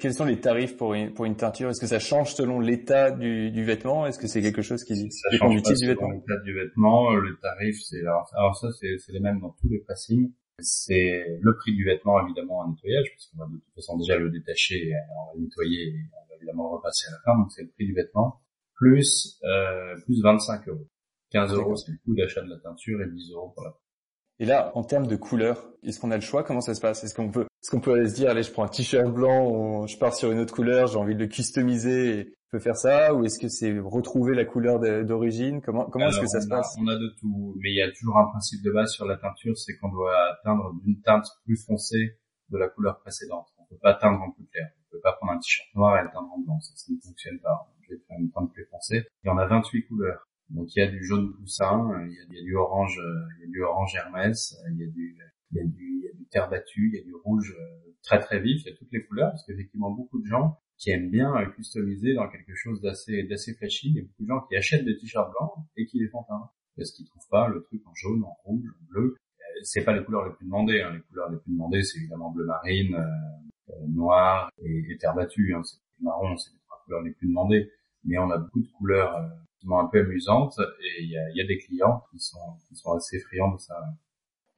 [0.00, 1.68] Quels sont les tarifs pour une, pour une teinture?
[1.68, 4.06] Est-ce que ça change selon l'état du, du vêtement?
[4.06, 6.10] Est-ce que c'est quelque chose qui ça dépend du du vêtement?
[6.10, 10.32] l'état du vêtement, le tarif, c'est alors, ça c'est les mêmes dans tous les pressings.
[10.60, 14.16] C'est le prix du vêtement évidemment en nettoyage parce qu'on va de toute façon déjà
[14.16, 17.38] le détacher, on va le nettoyer et on va évidemment le repasser à la fin.
[17.38, 18.40] Donc c'est le prix du vêtement
[18.74, 20.88] plus euh, plus 25 euros.
[21.32, 23.72] 15 euros c'est le coût d'achat de la teinture et 10 euros pour la
[24.38, 26.42] et là, en termes de couleur, est-ce qu'on a le choix?
[26.42, 27.04] Comment ça se passe?
[27.04, 29.86] Est-ce qu'on peut, est-ce qu'on peut aller se dire, allez, je prends un t-shirt blanc,
[29.86, 32.76] je pars sur une autre couleur, j'ai envie de le customiser, et je peux faire
[32.76, 33.14] ça?
[33.14, 35.62] Ou est-ce que c'est retrouver la couleur d'origine?
[35.62, 36.76] Comment, comment est-ce que ça se passe?
[36.78, 39.16] On a de tout, mais il y a toujours un principe de base sur la
[39.16, 42.18] teinture, c'est qu'on doit atteindre d'une teinte plus foncée
[42.50, 43.46] de la couleur précédente.
[43.58, 44.68] On peut pas teindre en plus clair.
[44.88, 46.60] On peut pas prendre un t-shirt noir et le teindre en blanc.
[46.60, 47.66] Ça, ça ne fonctionne pas.
[47.82, 49.04] Je vais faire une teinte plus foncée.
[49.24, 50.28] Il y en a 28 couleurs.
[50.50, 53.00] Donc il y a du jaune poussin, il y a, il y a du orange,
[53.38, 55.16] il y a du orange Hermès, il y a du
[55.52, 57.54] il y a du, il y a du terre battue, il y a du rouge
[57.58, 60.58] euh, très très vif, il y a toutes les couleurs parce qu'effectivement beaucoup de gens
[60.76, 64.22] qui aiment bien euh, customiser dans quelque chose d'assez d'assez flashy, il y a beaucoup
[64.22, 67.28] de gens qui achètent des t-shirts blancs et qui les font teindre parce qu'ils trouvent
[67.30, 69.16] pas le truc en jaune, en rouge, en bleu.
[69.16, 70.80] Euh, c'est pas les couleurs les plus demandées.
[70.82, 70.92] Hein.
[70.92, 75.54] Les couleurs les plus demandées, c'est évidemment bleu marine, euh, noir et, et terre battue.
[75.54, 75.62] Hein.
[75.64, 77.70] C'est marron, c'est les trois couleurs les plus demandées.
[78.04, 79.16] Mais on a beaucoup de couleurs
[79.70, 82.92] un peu amusantes et il y a, y a, des clients qui sont, qui sont
[82.92, 83.74] assez friands de ça.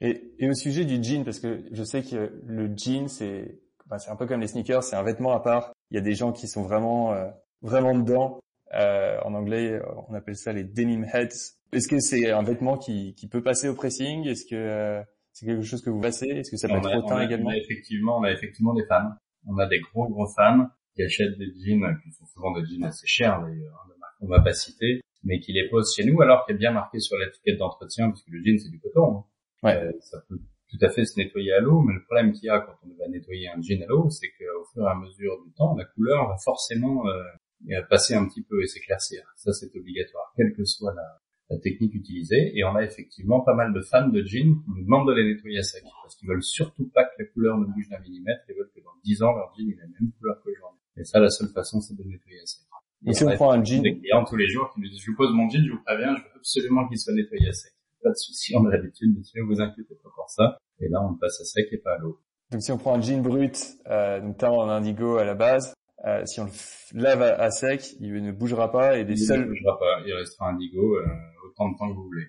[0.00, 3.98] Et, et, au sujet du jean, parce que je sais que le jean, c'est bah,
[3.98, 5.72] c'est un peu comme les sneakers, c'est un vêtement à part.
[5.90, 7.28] Il y a des gens qui sont vraiment euh,
[7.62, 8.38] vraiment dedans.
[8.74, 11.54] Euh, en anglais, on appelle ça les denim heads.
[11.72, 14.26] Est-ce que c'est un vêtement qui, qui peut passer au pressing?
[14.26, 16.26] Est-ce que euh, c'est quelque chose que vous passez?
[16.26, 17.48] Est-ce que ça peut être hautain également?
[17.48, 19.12] on a effectivement, on a effectivement des fans.
[19.46, 22.84] On a des gros gros fans qui achètent des jeans, qui sont souvent des jeans
[22.84, 26.44] assez chers d'ailleurs, hein, qu'on va pas citer, mais qui les posent chez nous alors
[26.44, 29.18] qu'il est bien marqué sur l'étiquette d'entretien, parce que le jean c'est du coton.
[29.18, 29.24] Hein.
[29.62, 29.76] Ouais.
[29.76, 32.50] Euh, ça peut tout à fait se nettoyer à l'eau, mais le problème qu'il y
[32.50, 35.42] a quand on va nettoyer un jean à l'eau, c'est qu'au fur et à mesure
[35.44, 39.22] du temps, la couleur va forcément euh, passer un petit peu et s'éclaircir.
[39.36, 42.52] Ça, c'est obligatoire, quelle que soit la, la, technique utilisée.
[42.54, 45.24] Et on a effectivement pas mal de fans de jeans qui nous demandent de les
[45.24, 48.44] nettoyer à sec, parce qu'ils veulent surtout pas que la couleur ne bouge d'un millimètre,
[48.48, 50.82] ils veulent que dans 10 ans, leur jean ait la même couleur qu'aujourd'hui.
[50.98, 52.67] Et ça, la seule façon, c'est de le nettoyer à sec.
[53.06, 53.82] Et si on prend un jean...
[53.82, 55.82] Des clients tous les jours qui nous disent, je vous pose mon jean, je vous
[55.84, 59.16] préviens, je veux absolument qu'il soit nettoyé à sec pas de souci, on a l'habitude,
[59.16, 60.58] monsieur, vous inquiétez pas pour ça.
[60.80, 62.20] Et là, on passe à sec et pas à l'eau.
[62.50, 63.58] Donc si on prend un jean brut,
[63.88, 65.74] euh, teint en indigo à la base,
[66.06, 69.40] euh, si on le lave à, sec, il ne bougera pas et les il seuls...
[69.40, 71.06] ne bougera pas, il restera indigo euh,
[71.46, 72.26] autant de temps que vous voulez.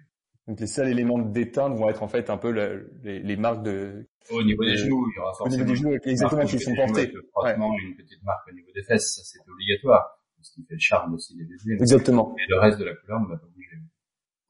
[0.47, 3.61] Donc les seuls éléments de déteinte vont être en fait un peu les, les, marques
[3.61, 4.07] de...
[4.31, 5.45] Au niveau des genoux, il y aura forcément...
[5.45, 7.11] Au niveau des genoux, exactement, qui sont portés.
[7.13, 10.18] Le frottement une petite marque au niveau des fesses, ça c'est obligatoire.
[10.41, 11.73] Ce qui fait le charme aussi des.
[11.73, 12.33] Exactement.
[12.35, 13.77] Mais le reste de la couleur ne va pas bouger.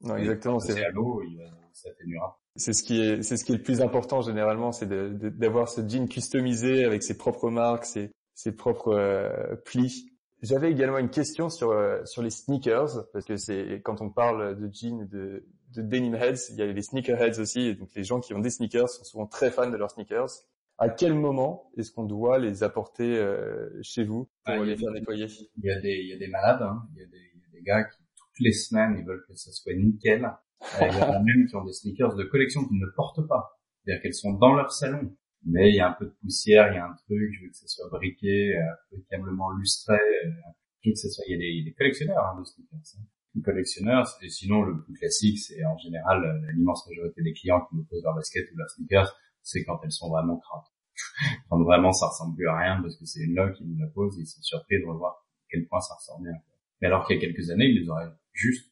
[0.02, 0.60] Non, exactement.
[0.60, 1.40] C'est à l'eau, il
[1.72, 2.38] s'atténuera.
[2.56, 5.86] C'est ce qui est, c'est ce qui est le plus important généralement, c'est d'avoir ce
[5.86, 10.10] jean customisé avec ses propres marques, ses, ses propres euh, plis.
[10.42, 14.58] J'avais également une question sur euh, sur les sneakers parce que c'est quand on parle
[14.58, 17.90] de jeans de de denim heads, il y a les sneaker heads aussi, et donc
[17.94, 20.30] les gens qui ont des sneakers sont souvent très fans de leurs sneakers.
[20.80, 24.90] À quel moment est-ce qu'on doit les apporter euh, chez vous pour ah, les faire
[24.90, 25.26] nettoyer?
[25.58, 26.82] Il y a des il y a des malades, hein.
[26.94, 27.98] il, y a des, il y a des gars qui
[28.40, 30.24] les semaines, ils veulent que ça soit nickel.
[30.24, 33.26] Euh, il y en a même qui ont des sneakers de collection qu'ils ne portent
[33.26, 33.60] pas.
[33.84, 35.14] C'est-à-dire qu'elles sont dans leur salon.
[35.46, 37.50] Mais il y a un peu de poussière, il y a un truc, je veux
[37.50, 38.54] que ça soit briqué,
[38.92, 40.30] impeccablement lustré, euh,
[40.82, 42.78] je veux que ça soit, il y a des, des collectionneurs hein, de sneakers.
[42.98, 43.40] Hein.
[43.42, 46.20] Collectionneurs, et sinon le plus classique, c'est en général
[46.52, 49.92] l'immense majorité des clients qui nous posent leur basket ou leurs sneakers, c'est quand elles
[49.92, 50.66] sont vraiment crates.
[51.48, 53.86] quand vraiment ça ressemble plus à rien parce que c'est une loque qui nous la
[53.88, 56.32] pose et ils sont surpris de revoir à quel point ça ressort bien.
[56.80, 58.70] Mais alors qu'il y a quelques années, ils les auraient juste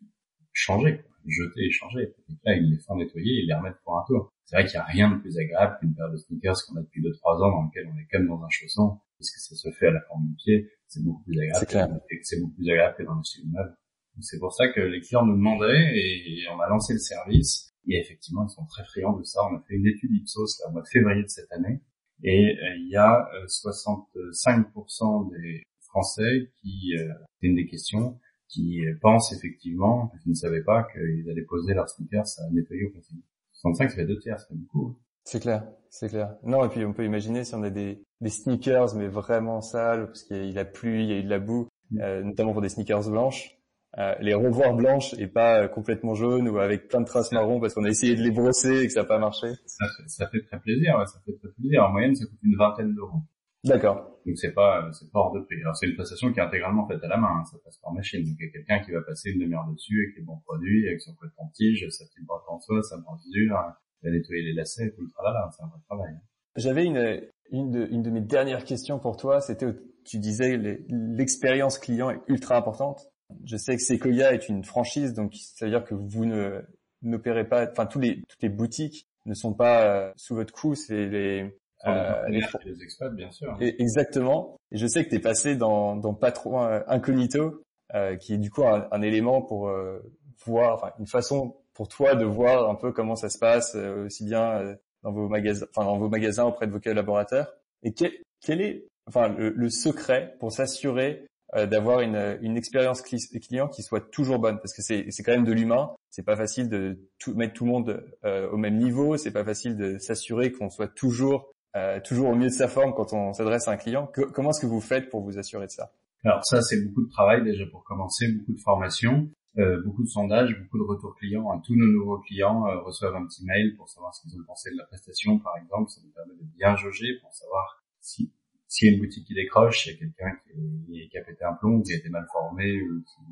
[0.52, 2.14] changer, jeter et changer.
[2.28, 4.33] Et là, ils les font nettoyer et les remettent pour un tour.
[4.44, 6.81] C'est vrai qu'il n'y a rien de plus agréable qu'une paire de sneakers qu'on a
[6.81, 9.70] depuis 2-3 ans dans lequel on est comme dans un chausson, parce que ça se
[9.72, 10.70] fait à la forme du pied.
[10.87, 12.00] C'est beaucoup plus agréable.
[12.22, 13.74] C'est beaucoup plus agréable que dans le neuve.
[14.20, 17.72] C'est pour ça que les clients nous demandaient et on a lancé le service.
[17.88, 19.40] Et effectivement, ils sont très friands de ça.
[19.51, 21.81] On a fait une étude Ipsos là, au mois de février de cette année.
[22.22, 28.18] Et euh, il y a 65% euh, des Français qui, euh, c'est une des questions,
[28.48, 32.90] qui pensent effectivement qu'ils ne savaient pas qu'ils allaient poser leurs sneakers à nettoyer au
[32.90, 33.20] continu.
[33.53, 34.88] 65, ça fait deux tiers, c'est beaucoup.
[34.88, 34.96] Hein.
[35.24, 36.37] C'est clair, c'est clair.
[36.42, 40.07] Non, et puis on peut imaginer si on a des, des sneakers mais vraiment sales,
[40.07, 42.01] parce qu'il a plu, il y a eu de la boue, mm.
[42.01, 43.58] euh, notamment pour des sneakers blanches,
[43.96, 47.59] euh, les revoir blanches et pas euh, complètement jaunes ou avec plein de traces marron
[47.59, 49.48] parce qu'on a essayé de les brosser et que ça n'a pas marché.
[49.64, 51.85] Ça fait, ça fait très plaisir, ouais, ça fait très plaisir.
[51.85, 53.22] En moyenne, ça coûte une vingtaine d'euros.
[53.64, 54.20] D'accord.
[54.27, 55.57] Donc c'est pas c'est pas hors de prix.
[55.62, 57.92] Alors c'est une prestation qui est intégralement faite à la main, hein, ça passe par
[57.92, 58.22] machine.
[58.22, 60.87] Donc il y a quelqu'un qui va passer une demi-heure dessus avec les bons produits,
[60.87, 64.92] avec son coton-tige, sa petite boîte en soie, sa bordure, il va nettoyer les lacets,
[64.94, 66.12] tout le tralala, c'est un vrai travail.
[66.14, 66.20] Hein.
[66.57, 69.66] J'avais une une de, une de mes dernières questions pour toi, c'était
[70.05, 70.57] tu disais
[70.88, 73.01] l'expérience client est ultra importante.
[73.45, 76.62] Je sais que Sequoia est une franchise, donc ça veut dire que vous ne
[77.03, 80.75] n'opérez pas, enfin tous les toutes les boutiques ne sont pas euh, sous votre coup,
[80.75, 81.55] c'est les
[81.87, 83.57] euh, les, les expats, bien sûr.
[83.61, 84.57] Et, exactement.
[84.73, 87.62] Et je sais que tu es passé dans, dans Patron euh, Incognito,
[87.95, 90.01] euh, qui est du coup un, un élément pour euh,
[90.45, 94.25] voir, enfin une façon pour toi de voir un peu comment ça se passe aussi
[94.25, 97.55] bien dans vos magasins, enfin dans vos magasins auprès de vos collaborateurs.
[97.85, 98.11] Et quel,
[98.41, 103.82] quel est, enfin le, le secret pour s'assurer euh, d'avoir une, une expérience client qui
[103.82, 104.58] soit toujours bonne.
[104.58, 105.90] Parce que c'est quand même de l'humain.
[106.11, 109.16] C'est pas facile de tout, mettre tout le monde euh, au même niveau.
[109.16, 112.92] C'est pas facile de s'assurer qu'on soit toujours euh, toujours au mieux de sa forme
[112.94, 114.11] quand on s'adresse à un client.
[114.34, 115.92] Comment est-ce que vous faites pour vous assurer de ça?
[116.24, 118.28] Alors ça c'est beaucoup de travail déjà pour commencer.
[118.32, 121.44] Beaucoup de formation euh, beaucoup de sondages, beaucoup de retours clients.
[121.64, 124.76] Tous nos nouveaux clients reçoivent un petit mail pour savoir ce qu'ils ont pensé de
[124.76, 125.90] la prestation, par exemple.
[125.90, 128.30] Ça nous permet de bien jauger pour savoir si
[128.68, 131.54] s'il y a une boutique qui décroche, s'il y a quelqu'un qui, a pété un
[131.54, 133.22] plomb, qui a été mal formé, ou qui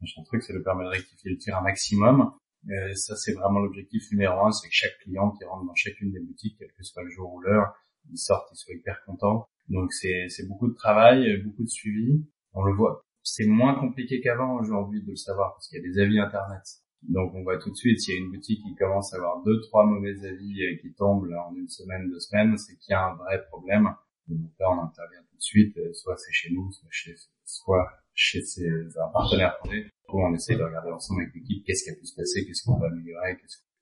[0.00, 2.32] machin truc, ça nous permet de rectifier le tir un maximum.
[2.70, 6.12] Euh, ça, c'est vraiment l'objectif numéro un, c'est que chaque client qui rentre dans chacune
[6.12, 7.74] des boutiques, quel que soit le jour ou l'heure,
[8.10, 9.46] il sorte, il soit hyper content.
[9.68, 12.26] Donc c'est beaucoup de travail, beaucoup de suivi.
[12.52, 15.88] On le voit, c'est moins compliqué qu'avant aujourd'hui de le savoir parce qu'il y a
[15.88, 16.62] des avis internet.
[17.02, 19.42] Donc on voit tout de suite s'il y a une boutique qui commence à avoir
[19.44, 22.94] deux, trois mauvais avis euh, qui tombent en une semaine, deux semaines, c'est qu'il y
[22.94, 23.94] a un vrai problème
[24.28, 27.90] donc là, on intervient tout de suite, euh, soit c'est chez nous, soit chez, soit
[28.14, 29.58] chez ses, un partenaire
[30.08, 32.64] où on essaie de regarder ensemble avec l'équipe qu'est-ce qui a pu se passer, qu'est-ce
[32.64, 33.36] qu'on peut améliorer,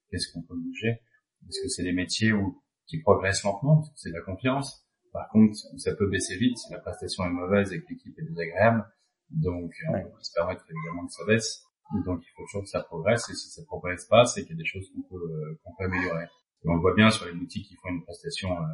[0.09, 1.01] qu'est-ce qu'on peut bouger.
[1.41, 4.85] Parce que c'est des métiers où, qui progressent lentement, parce que c'est de la confiance.
[5.11, 8.25] Par contre, ça peut baisser vite si la prestation est mauvaise et que l'équipe est
[8.25, 8.85] désagréable.
[9.29, 11.63] Donc, on peut se permettre évidemment que ça baisse.
[12.05, 13.29] Donc, il faut toujours que ça progresse.
[13.29, 15.73] Et si ça progresse pas, c'est qu'il y a des choses qu'on peut, euh, qu'on
[15.75, 16.25] peut améliorer.
[16.63, 18.65] Et on le voit bien sur les boutiques qui font une prestation euh,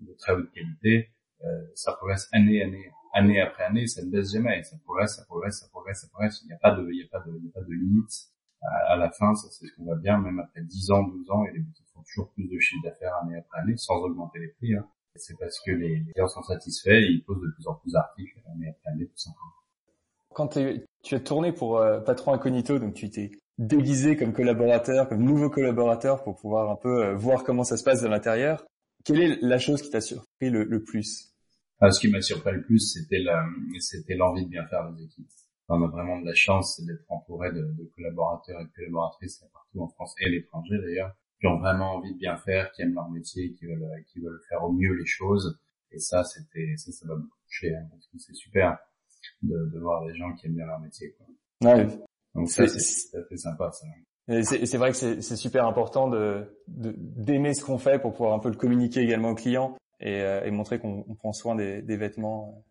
[0.00, 1.10] de très haute qualité.
[1.44, 4.62] Euh, ça progresse année, année, année après année, ça ne baisse jamais.
[4.62, 6.40] Ça progresse, ça progresse, ça progresse, ça progresse.
[6.42, 7.72] Il n'y a pas de, il n'y a pas de, il n'y a pas de
[7.72, 8.12] limite
[8.62, 9.34] à, la fin.
[9.34, 11.88] Ça, c'est ce qu'on voit bien, même après 10 ans, 12 ans, et les boutiques
[11.94, 14.74] font toujours plus de chiffre d'affaires année après année, sans augmenter les prix.
[14.74, 14.86] Hein.
[15.16, 18.38] C'est parce que les clients sont satisfaits et ils posent de plus en plus d'articles
[18.54, 19.50] année après année, tout simplement.
[20.32, 20.56] Quand
[21.02, 25.50] tu as tourné pour euh, Patron Incognito, donc tu t'es déguisé comme collaborateur, comme nouveau
[25.50, 28.64] collaborateur pour pouvoir un peu euh, voir comment ça se passe de l'intérieur.
[29.04, 31.30] Quelle est la chose qui t'a surpris le, le plus?
[31.80, 35.28] Ah, ce qui m'a surpris le plus, c'était l'envie de bien faire les équipes.
[35.68, 39.82] On a vraiment de la chance d'être entouré de, de, collaborateurs et de collaboratrices partout
[39.82, 42.94] en France et à l'étranger d'ailleurs, qui ont vraiment envie de bien faire, qui aiment
[42.94, 45.58] leur métier, qui veulent, qui veulent faire au mieux les choses.
[45.92, 48.78] Et ça, c'était, ça, ça m'a beaucoup touché, hein, parce que c'est super
[49.42, 51.12] de, de, voir des gens qui aiment bien leur métier.
[51.12, 51.74] Quoi.
[51.74, 51.86] Ouais.
[52.34, 53.86] Donc ça, c'est sympa, ça.
[54.30, 56.08] C'est vrai que c'est super important
[56.68, 60.44] d'aimer ce qu'on fait pour pouvoir un peu le communiquer également aux clients et, euh,
[60.44, 62.64] et montrer qu'on prend soin des, vêtements.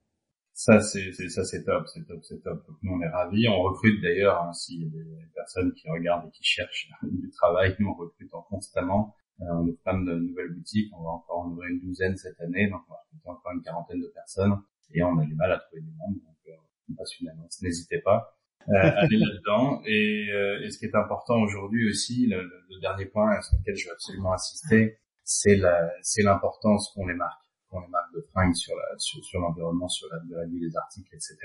[0.54, 2.66] Ça c'est ça c'est top, c'est top, c'est top.
[2.82, 3.48] nous on est ravis.
[3.50, 7.30] On recrute d'ailleurs hein, s'il y a des personnes qui regardent et qui cherchent du
[7.32, 9.16] travail, nous on recrute en constamment.
[9.42, 12.40] Euh, on est plein de nouvelles boutiques, on va encore en ouvrir une douzaine cette
[12.42, 15.52] année, donc on va recruter encore une quarantaine de personnes et on a du mal
[15.52, 16.52] à trouver du monde, donc euh,
[16.90, 17.62] on passe une annonce.
[17.62, 18.39] N'hésitez pas.
[18.68, 19.82] Euh, aller là-dedans.
[19.86, 23.76] Et, euh, et, ce qui est important aujourd'hui aussi, le, le, dernier point sur lequel
[23.76, 28.22] je veux absolument insister, c'est la, c'est l'importance qu'on les marque, qu'on les marque de
[28.32, 31.38] fringues sur la, sur, sur l'environnement, sur la durée des articles, etc.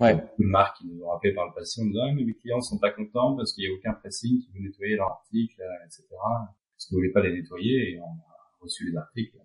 [0.00, 0.14] Ouais.
[0.14, 2.34] Beaucoup de marques qui nous ont rappelé par le passé en disant, ah, mais mes
[2.34, 5.62] clients sont pas contents parce qu'il y a aucun pressing qui veut nettoyer leurs articles,
[5.86, 6.04] etc.
[6.10, 9.36] Parce que vous voulez pas les nettoyer et on a reçu les articles.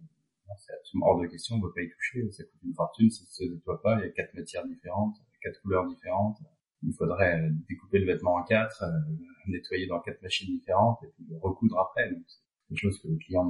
[0.58, 3.12] C'est absolument hors de question, on ne peut pas y toucher, ça coûte une fortune,
[3.12, 6.38] ça se nettoie pas, il y a quatre matières différentes, quatre couleurs différentes.
[6.84, 9.14] Il faudrait découper le vêtement en quatre, euh,
[9.48, 12.10] nettoyer dans quatre machines différentes et puis le recoudre après.
[12.10, 12.24] Donc,
[12.70, 13.50] des choses que le client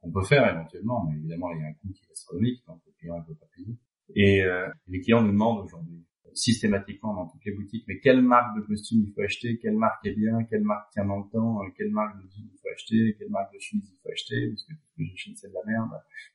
[0.00, 2.80] qu'on peut faire éventuellement, mais évidemment il y a un coût qui est astronomique, donc
[2.86, 3.76] le client ne peut pas payer.
[4.14, 8.56] Et euh, les clients nous demandent aujourd'hui systématiquement dans toutes les boutiques, mais quelle marque
[8.56, 11.62] de costume il faut acheter, quelle marque est bien, quelle marque tient dans le temps,
[11.62, 14.48] euh, quelle marque de jean il faut acheter, quelle marque de chemise il faut acheter,
[14.48, 15.90] parce que tout ce que j'achète c'est de la merde.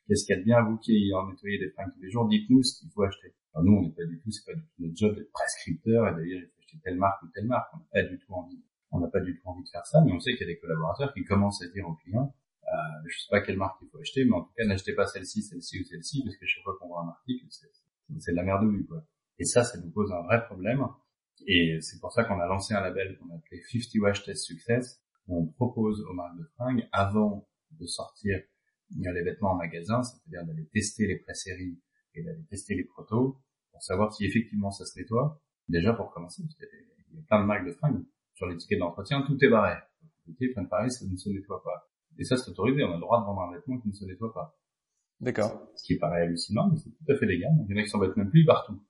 [0.06, 2.28] Qu'est-ce qu'il y a de bien, vous qui en nettoyez des fringues tous les jours,
[2.28, 3.34] dites-nous ce qu'il faut acheter.
[3.54, 6.08] Alors nous, on n'est pas du tout, c'est pas du tout notre job d'être prescripteur
[6.08, 7.68] et d'ailleurs il faut acheter telle marque ou telle marque.
[7.74, 8.62] On n'a pas du tout envie.
[8.92, 10.52] On n'a pas du tout envie de faire ça, mais on sait qu'il y a
[10.52, 12.34] des collaborateurs qui commencent à dire aux clients,
[12.64, 15.06] euh, je sais pas quelle marque il faut acheter, mais en tout cas, n'achetez pas
[15.06, 18.42] celle-ci, celle-ci ou celle-ci, parce que chaque fois qu'on voit un article, c'est de la
[18.42, 19.04] merde vue, quoi.
[19.40, 20.86] Et ça, ça nous pose un vrai problème.
[21.46, 24.44] Et c'est pour ça qu'on a lancé un label qu'on a appelé 50 Wash Test
[24.44, 28.38] Success, où on propose aux marques de fringues, avant de sortir
[28.90, 31.80] les vêtements en magasin, c'est-à-dire d'aller tester les pré-séries
[32.14, 33.40] et d'aller tester les protos,
[33.72, 35.40] pour savoir si effectivement ça se nettoie.
[35.68, 38.04] Déjà pour commencer, parce qu'il y a plein de marques de fringues.
[38.34, 39.76] Sur l'étiquette d'entretien, tout est barré.
[40.26, 41.90] L'étiquette pareil, ça ne se nettoie pas.
[42.18, 42.84] Et ça, c'est autorisé.
[42.84, 44.58] On a le droit de vendre un vêtement qui ne se nettoie pas.
[45.20, 45.66] D'accord.
[45.76, 47.56] Ce qui paraît hallucinant, mais c'est tout à fait légal.
[47.56, 48.82] Donc, il y en a qui s'embêtent même plus, partout.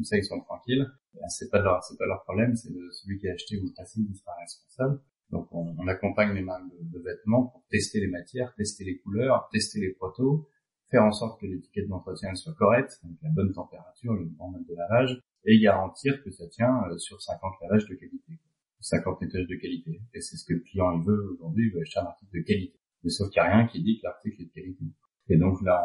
[0.00, 0.90] Comme ça, ils sont tranquilles.
[1.28, 4.14] C'est pas leur, c'est pas leur problème, c'est celui qui a acheté ou passé qui
[4.14, 4.98] sera responsable.
[5.28, 9.78] Donc, on, accompagne les marques de, vêtements pour tester les matières, tester les couleurs, tester
[9.78, 10.48] les protos,
[10.90, 14.64] faire en sorte que l'étiquette d'entretien soit correcte, donc la bonne température, le bon mode
[14.66, 18.40] de lavage, et garantir que ça tient euh, sur 50 lavages de qualité.
[18.80, 20.00] 50 nettoyages de qualité.
[20.14, 22.42] Et c'est ce que le client il veut aujourd'hui, il veut acheter un article de
[22.42, 22.80] qualité.
[23.04, 24.84] Mais sauf qu'il n'y a rien qui dit que l'article est de qualité.
[25.28, 25.84] Et donc là,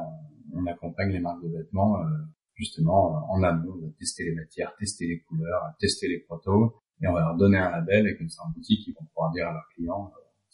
[0.53, 2.07] on, on accompagne les marques de vêtements euh,
[2.55, 6.81] justement euh, en amont, on va tester les matières, tester les couleurs, tester les protos,
[7.01, 9.31] et on va leur donner un label, et comme ça en boutique, ils vont pouvoir
[9.31, 10.11] dire à leurs clients,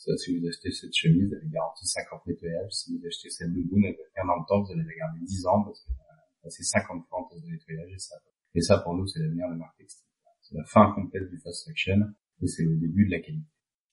[0.08, 3.54] euh, si vous achetez cette chemise, elle est garantie 50 nettoyages, si vous achetez cette
[3.54, 5.92] doudoune, elle va faire dans le temps, vous allez la garder 10 ans, parce que
[5.92, 8.16] euh, c'est 50 fois en test de nettoyage, et ça,
[8.56, 10.08] et ça pour nous, c'est l'avenir de marque textile.
[10.42, 12.02] C'est la fin complète du fast fashion,
[12.42, 13.46] et c'est le début de la qualité.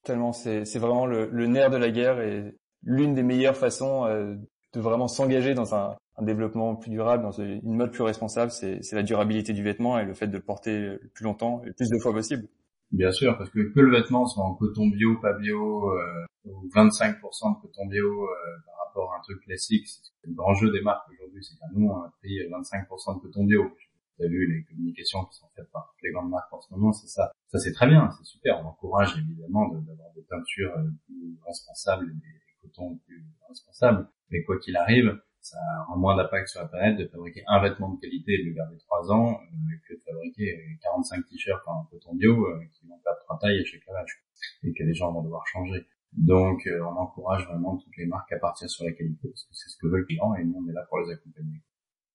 [0.05, 4.37] Tellement, c'est vraiment le, le, nerf de la guerre et l'une des meilleures façons euh,
[4.73, 8.93] de vraiment s'engager dans un, un, développement plus durable, dans une mode plus responsable, c'est
[8.93, 11.73] la durabilité du vêtement et le fait de le porter le plus longtemps et le
[11.73, 12.49] plus de fois possible.
[12.91, 16.69] Bien sûr, parce que que le vêtement soit en coton bio, pas bio, euh, ou
[16.75, 18.29] 25% de coton bio euh,
[18.65, 21.67] par rapport à un truc classique, c'est le grand jeu des marques aujourd'hui, c'est qu'à
[21.75, 23.65] nous, on a pris 25% de coton bio.
[23.65, 26.93] Vous avez vu les communications qui sont faites par les grandes marques en ce moment,
[26.93, 27.31] c'est ça.
[27.49, 28.59] Ça c'est très bien, c'est super.
[28.65, 34.09] On encourage évidemment d'avoir des teintures euh, plus responsables et des cotons plus responsables.
[34.31, 35.59] Mais quoi qu'il arrive, ça
[35.93, 38.55] a moins d'impact sur la planète de fabriquer un vêtement de qualité et de le
[38.55, 42.99] garder trois ans euh, que de fabriquer 45 t-shirts en coton bio euh, qui vont
[43.05, 44.23] perdre trois tailles à chaque lavage
[44.63, 45.87] et que les gens vont devoir changer.
[46.13, 49.51] Donc euh, on encourage vraiment toutes les marques à partir sur la qualité parce que
[49.53, 51.63] c'est ce que veut le client et nous on est là pour les accompagner.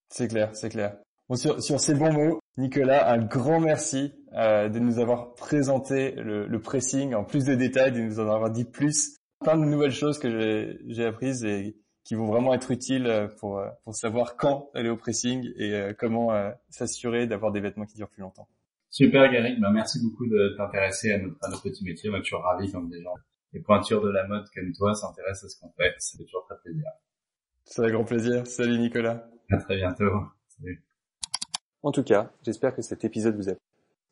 [0.08, 0.96] C'est clair, c'est clair.
[1.28, 6.60] Bon, sur, ces bons mots, Nicolas, un grand merci euh, de nous avoir présenté le,
[6.60, 10.18] pressing en plus de détails, de nous en avoir dit plus, plein de nouvelles choses
[10.18, 11.46] que j'ai apprises
[12.04, 15.72] qui vont vraiment être utiles euh, pour, euh, pour savoir quand aller au pressing et
[15.72, 16.30] euh, comment
[16.68, 18.46] s'assurer d'avoir des vêtements qui durent plus longtemps.
[18.90, 22.10] Super Garrick, ben, merci beaucoup de t'intéresser à notre, à notre petit métier.
[22.10, 23.14] Moi, je suis ravi quand des gens,
[23.52, 25.94] les pointures de la mode comme toi s'intéressent à ce qu'on fait.
[25.98, 26.84] Ça fait toujours très plaisir.
[27.64, 28.46] C'est un grand plaisir.
[28.46, 29.26] Salut Nicolas.
[29.50, 30.10] À très bientôt.
[30.48, 30.84] Salut.
[31.82, 33.60] En tout cas, j'espère que cet épisode vous a plu.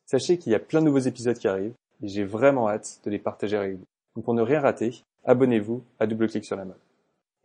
[0.05, 3.09] Sachez qu'il y a plein de nouveaux épisodes qui arrivent et j'ai vraiment hâte de
[3.09, 3.85] les partager avec vous.
[4.15, 6.82] Donc pour ne rien rater, abonnez-vous à Double Clic sur la mode.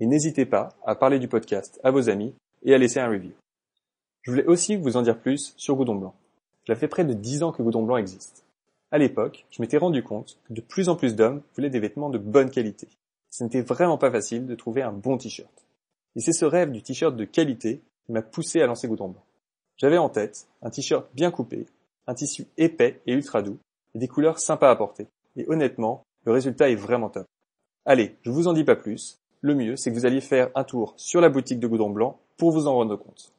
[0.01, 3.33] Et n'hésitez pas à parler du podcast à vos amis et à laisser un review.
[4.23, 6.15] Je voulais aussi vous en dire plus sur Goudon Blanc.
[6.67, 8.45] Cela fait près de 10 ans que Goudon Blanc existe.
[8.91, 12.11] À l'époque, je m'étais rendu compte que de plus en plus d'hommes voulaient des vêtements
[12.11, 12.89] de bonne qualité.
[13.31, 15.67] Ce n'était vraiment pas facile de trouver un bon t-shirt.
[16.17, 19.25] Et c'est ce rêve du t-shirt de qualité qui m'a poussé à lancer Goudon Blanc.
[19.77, 21.67] J'avais en tête un t-shirt bien coupé,
[22.07, 23.59] un tissu épais et ultra doux,
[23.95, 25.07] et des couleurs sympas à porter.
[25.37, 27.27] Et honnêtement, le résultat est vraiment top.
[27.85, 29.19] Allez, je vous en dis pas plus.
[29.41, 32.19] Le mieux, c'est que vous alliez faire un tour sur la boutique de Goudron Blanc
[32.37, 33.33] pour vous en rendre compte.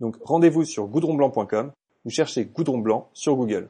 [0.00, 1.72] Donc rendez-vous sur goudronblanc.com
[2.04, 3.68] ou cherchez Goudron Blanc sur Google.